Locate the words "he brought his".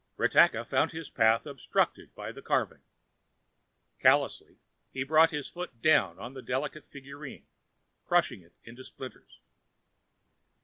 4.91-5.47